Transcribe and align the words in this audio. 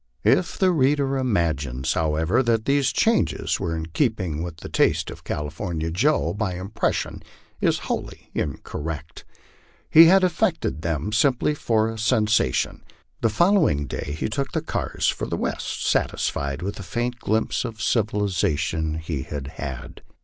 If 0.25 0.57
the 0.57 0.71
reader 0.71 1.15
imagines, 1.15 1.93
however, 1.93 2.41
that 2.41 2.65
these 2.65 2.91
changes 2.91 3.59
were 3.59 3.75
in 3.75 3.85
keeping 3.85 4.41
with 4.41 4.57
the 4.57 4.67
taste 4.67 5.11
of 5.11 5.23
California 5.23 5.91
Joe, 5.91 6.33
the 6.39 6.55
impression 6.55 7.21
is 7.61 7.77
wholly 7.85 8.31
incorrect. 8.33 9.25
He 9.91 10.05
had 10.05 10.23
effected 10.23 10.81
them 10.81 11.11
simply 11.11 11.53
for 11.53 11.87
a 11.87 11.99
sen 11.99 12.25
sation. 12.25 12.81
The 13.21 13.29
following 13.29 13.85
day 13.85 14.15
he 14.17 14.27
took 14.27 14.53
the 14.53 14.63
cars 14.63 15.07
for 15.07 15.27
the 15.27 15.37
West, 15.37 15.85
satisfied 15.85 16.63
with 16.63 16.77
the 16.77 16.81
faint 16.81 17.19
glimpse 17.19 17.63
of 17.63 17.79
civilization 17.79 18.95
he 18.95 19.21
had 19.21 19.49
had. 19.57 20.01